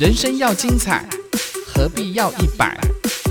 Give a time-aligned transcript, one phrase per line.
[0.00, 1.04] 人生要精彩，
[1.66, 2.74] 何必要一百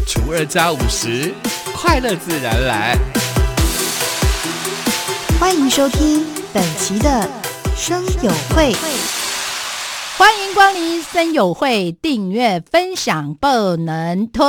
[0.05, 1.33] 除二加五十？
[1.73, 2.95] 快乐自然来。
[5.39, 7.27] 欢迎收听本期的
[7.75, 8.71] 生友会，
[10.15, 14.45] 欢迎光临生友会，订阅分享不能退。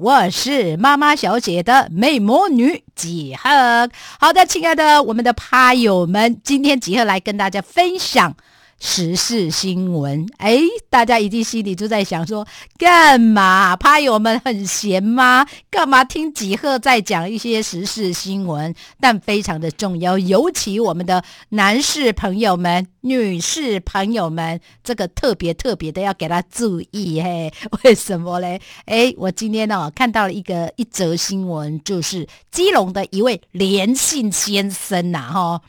[0.00, 3.90] 我是妈妈小姐的美魔女几何。
[4.18, 8.34] 好的，亲爱的我们的趴友们，今天几何来跟大家分享。
[8.80, 12.46] 时事新闻，哎，大家一定心里就在想说，
[12.78, 13.76] 干嘛？
[13.76, 15.46] 趴友们很闲吗？
[15.70, 18.74] 干嘛听几鹤在讲一些时事新闻？
[18.98, 27.52] 但非常的重要，尤其我们的男士朋友们、女士朋友们，这个特别特别的要给他注意嘿。
[27.84, 28.60] 为什么嘞？
[28.86, 35.60] 哎，我今天呢看到了一个一则新闻，就是基隆的一位连姓先生呐，哈。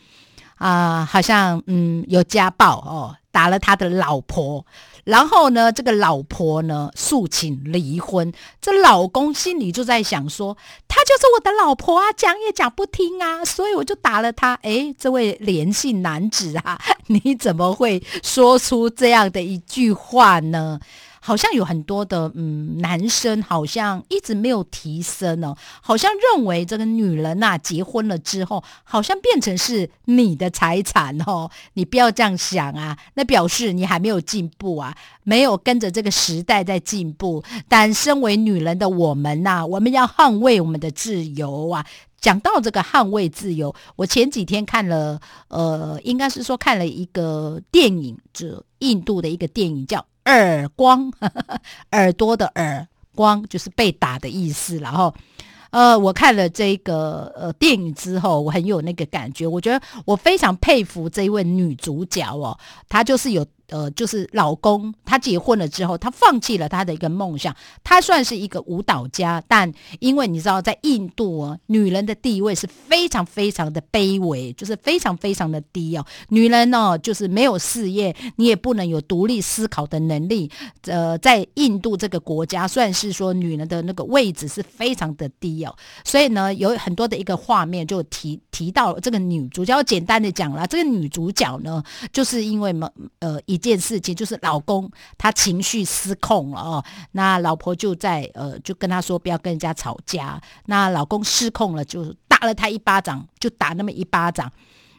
[0.61, 4.63] 啊，好像嗯有家暴哦，打了他的老婆，
[5.05, 8.31] 然后呢，这个老婆呢诉请离婚，
[8.61, 10.55] 这老公心里就在想说，
[10.87, 14.53] 她就是我的老婆啊，讲也讲不听啊，所以我就打了她。
[14.61, 20.79] 哎，这位连姓男子啊， 你怎么会说出这样的一句话呢？
[21.23, 31.49] 好像有很多的嗯男生好像一直没有提升哦，好像认为这个女人呐结婚了之后，好像变成是你的财产哦。
[31.73, 37.43] 你不要这样想啊，那表示你还没有进步啊，没有跟着这个时代在进步。
[37.69, 41.85] 但身为女人的我们呐，我们要捍卫我们的自由啊。
[42.19, 50.05] 讲到这个捍卫自由，我前几天看了呃，应该是说看了一个电影，这印度的一个电影叫。
[50.25, 51.11] 耳光，
[51.91, 54.77] 耳朵的耳光就是被打的意思。
[54.79, 55.13] 然后，
[55.71, 59.47] 呃，我看了这个呃电影之后，我很有那个感觉。
[59.47, 62.57] 我觉得我非常佩服这一位女主角哦，
[62.89, 63.45] 她就是有。
[63.71, 67.55] 呃，就是老公他结婚了之后，他放弃了他的一个梦想。
[67.85, 76.05] 他算是一个舞蹈家，但因为你知道，在印度啊，女人的地位是非常非常的卑微，就是非常非常的低哦。
[76.27, 80.51] 女人呢，就是没有事业，你也不能有独立思考的能力。
[80.87, 85.73] 呃，在印度这个国家，算是说女人的那个位置是非常的低哦。
[86.03, 89.81] 所以呢，有很多的一个画面就提提到这个女主角。
[89.83, 91.81] 简单的讲了，这个女主角呢，
[92.11, 93.60] 就是因为嘛，呃，一。
[93.61, 96.83] 件事情就是老公他情绪失控了哦，
[97.13, 104.51] 那老婆就在呃就跟他说不要跟人家吵架，那老公失控了就打了他一巴掌，就打那么一巴掌，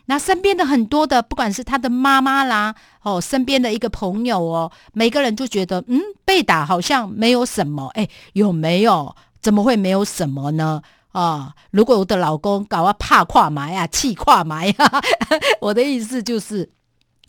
[0.06, 9.14] 那身边的很多的不管是他的妈妈啦哦，身边的一个朋友哦，每个人就觉得嗯被打好像没有什么，哎有没有？
[9.40, 10.80] 怎么会没有什么呢？
[11.10, 15.02] 啊，如果我的老公搞啊怕跨埋啊气跨埋啊，
[15.60, 16.70] 我的意思就是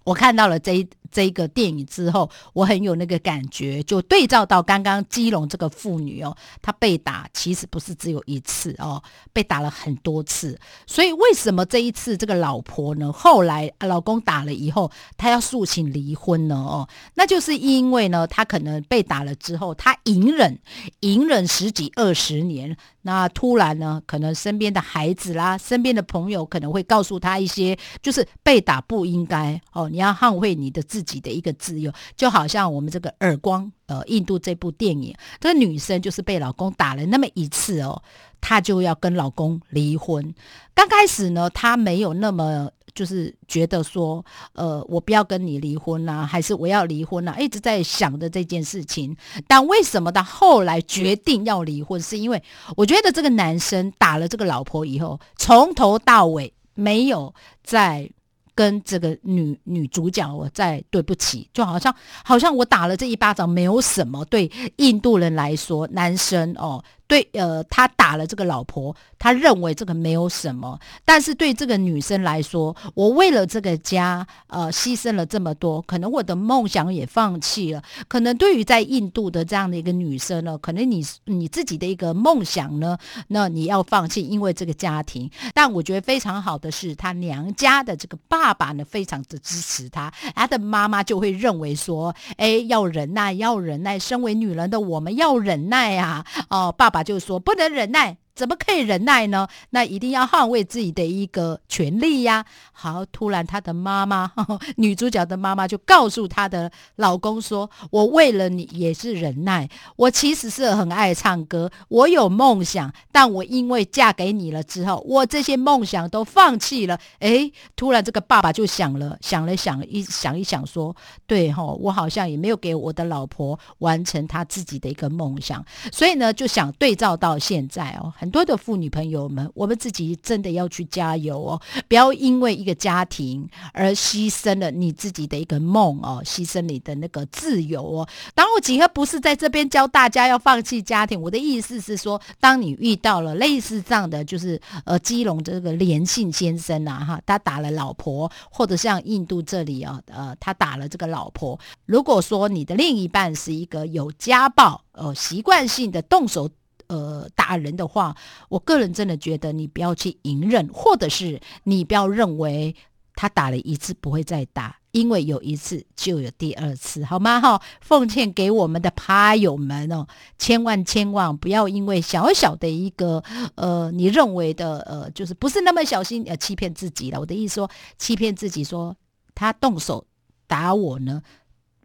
[0.04, 0.88] 我看到了这一。
[1.14, 9.02] 这个电影之后，我很有那个感觉，就对照到刚刚基隆这个妇女哦，她被打其实不是只有一次哦，
[9.32, 10.60] 被打了很多次。
[10.88, 16.56] 所以为什么这一次这个老婆呢，后来老公打了以后，她要诉请离婚呢？
[16.56, 20.58] 哦，那就是因为呢，她可能被打了之后，她隐忍，
[21.02, 31.03] 隐忍十几二十年，那突然呢，可能身边的孩子啦，身边的朋友可能会告诉她一些，就是被打不应该哦，你要捍卫你的自。
[31.04, 38.02] 自己的一个自由，就好像我们这个耳光，呃，印度这部电影，这个女生就是被老公打了那么一次哦，
[38.40, 40.34] 她就要跟老公离婚。
[40.74, 49.16] 刚开始呢，她没有那么就是觉得说，呃，我不要跟你离婚啊，还是我要离婚啊，一直在想的这件事情。
[49.46, 52.02] 但为什么他后来决定要离婚？
[52.02, 52.42] 是因为
[52.78, 58.10] 我觉得这个男生打了这个老婆以后，从头到尾没有在。
[58.56, 61.94] 跟这个女女主角，我在对不起，就好像
[62.24, 66.84] 好像我打了这一巴掌没有什么，对印度人来说，男生哦。
[67.06, 85.30] 对，呃，他打了这个老婆，他认为这个没有什么，但是对这个女生来说，我为了这个家，呃，牺牲了这么多，可能我的梦想也放弃了，可能对于在印度的这样的一个女生呢，可能你你自己的一个梦想呢，那你要放弃，因为这个家庭。
[85.54, 96.93] 但我觉得非常好的是，她娘家的这个爸爸呢，非常的支持她，她的妈妈就会认为说，哎，要忍耐，要忍耐，身为女人的我们要忍耐啊，哦，爸爸。
[97.02, 99.48] 就说不能忍耐，怎么可以忍耐呢？
[99.70, 102.44] 那一定要捍卫自己的一个权利呀！
[102.72, 104.32] 好，突然她的妈妈，
[104.78, 109.70] 女主角的妈妈就告诉她的老公说：“我为了你也是忍耐。
[109.96, 120.96] 我其实是很爱唱歌，我有梦想，但我因为嫁给你了之后，我这些梦想都放弃了。”哎，突然这个爸爸就想了，想了想一想一想，说
[121.28, 131.62] ：“对哈，我好像也没有给我的老婆完成她自己的一个梦想，所以呢，就想对照到现在哦。”很多的妇女朋友们，我们自己真的要去加油哦！
[131.90, 138.08] 不要因为一个家庭而牺牲了你自己的一个梦哦，牺牲你的那个自由哦。
[138.34, 151.60] 当我几何不是在这边教大家要放弃家庭，我的意思是说，当你遇到了类似这样的，就是呃，基隆这个连姓先生啊，哈，他打了老婆，或者像印度这里啊，呃，他打了这个老婆。
[151.86, 156.50] 如果说你的另一半是一个有家暴，呃，习惯性的动手。
[156.88, 158.16] 呃，打人的话，
[158.50, 162.76] 我个人真的觉得你不要去隐忍，或者是你不要认为
[163.16, 167.40] 他打了一次不会再打，因为有一次就有第二次，好吗？
[167.40, 170.08] 哈，奉劝给我们的趴友们哦，
[170.38, 173.24] 千万千万不要因为小小的一个
[173.56, 177.20] 呃，你认为的呃，就是不是那么小心呃，欺骗自己了。
[177.20, 178.96] 我的意思说，欺骗自己说
[179.36, 180.06] 他动手
[180.48, 181.22] 打我呢。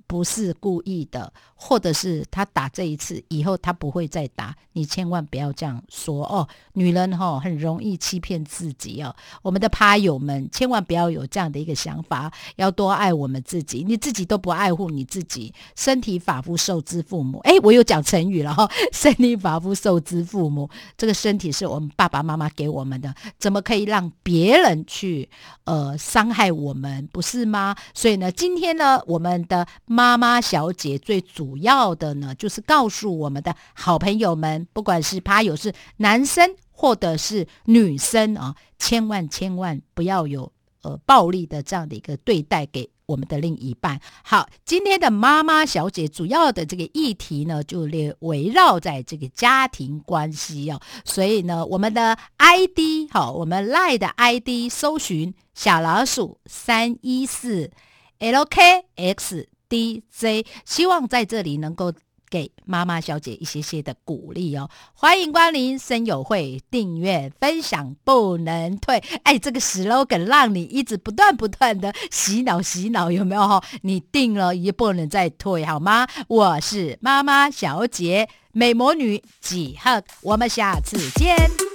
[0.09, 6.49] 不是故意的，或者是他打这一次以后他不会再打，你千万不要这样说哦。
[6.73, 9.15] 女人哈很容易欺骗自己哦。
[9.43, 13.85] 我们的趴友们千万不要有这样的一个想法，要多爱我们自己。
[13.87, 17.39] 你自己都不爱护你自己，身体发肤受之父母。
[17.41, 20.71] 哎，我又讲成语了哈， 身体发肤受之父母。
[20.97, 25.29] 这个身体是我们爸爸妈妈给我们的，怎么可以让别人去
[25.65, 27.77] 呃伤害我们，不是吗？
[27.93, 29.67] 所以呢，今天呢，我们的。
[29.99, 40.53] 妈妈小姐最主要的呢，就是告诉我们的好朋友们，不管是趴友是男生或者是女生啊，千万千万不要有
[40.83, 44.01] 呃暴力的这样的一个对待给我们的另一半。
[44.23, 50.81] 好，今天的妈妈小姐主要的这个议题呢，就列围绕在这个家庭关系哦。
[51.05, 57.73] 所以呢，我们的 ID 好，我们赖的 ID 搜寻小老鼠三一四
[58.21, 59.47] LKX。
[59.69, 61.93] DJ，希望在这里能够
[62.31, 64.69] 给妈妈小姐一些些的鼓励哦。
[64.93, 69.03] 欢迎光临生友会，订阅分享不能退。
[69.23, 73.63] 哎，这个 slogan 让你一直不断不断的洗脑洗脑，有没有哈？
[73.83, 76.07] 你定了也不能再退，好吗？
[76.29, 81.68] 我是妈妈小姐，美魔女几何，我们下次见。